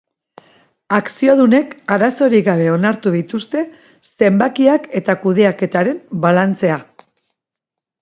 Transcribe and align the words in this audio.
Akziodunek 0.99 1.75
arazorik 1.97 2.47
gabe 2.49 2.71
onartu 2.77 3.15
dituzte 3.17 3.63
zenbakiak 4.27 4.91
eta 5.03 5.19
kudeaketaren 5.23 6.05
balantzea. 6.29 6.85